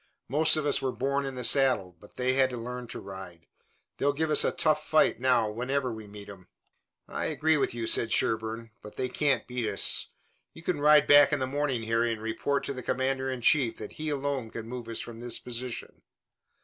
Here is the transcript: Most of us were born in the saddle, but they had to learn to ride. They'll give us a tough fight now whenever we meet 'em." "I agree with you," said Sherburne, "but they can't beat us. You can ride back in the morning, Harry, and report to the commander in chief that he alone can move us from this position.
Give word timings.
Most 0.27 0.55
of 0.57 0.65
us 0.65 0.81
were 0.81 0.91
born 0.91 1.27
in 1.27 1.35
the 1.35 1.43
saddle, 1.43 1.95
but 1.99 2.15
they 2.15 2.33
had 2.33 2.49
to 2.49 2.57
learn 2.57 2.87
to 2.87 2.99
ride. 2.99 3.45
They'll 3.97 4.13
give 4.13 4.31
us 4.31 4.43
a 4.43 4.51
tough 4.51 4.83
fight 4.89 5.19
now 5.19 5.51
whenever 5.51 5.93
we 5.93 6.07
meet 6.07 6.27
'em." 6.27 6.47
"I 7.07 7.25
agree 7.25 7.55
with 7.55 7.75
you," 7.75 7.85
said 7.85 8.11
Sherburne, 8.11 8.71
"but 8.81 8.95
they 8.95 9.09
can't 9.09 9.45
beat 9.45 9.69
us. 9.69 10.07
You 10.55 10.63
can 10.63 10.81
ride 10.81 11.05
back 11.05 11.31
in 11.31 11.37
the 11.37 11.45
morning, 11.45 11.83
Harry, 11.83 12.11
and 12.11 12.19
report 12.23 12.63
to 12.63 12.73
the 12.73 12.81
commander 12.81 13.29
in 13.29 13.41
chief 13.41 13.77
that 13.77 13.91
he 14.01 14.09
alone 14.09 14.49
can 14.49 14.67
move 14.67 14.87
us 14.87 15.01
from 15.01 15.19
this 15.19 15.37
position. 15.37 16.01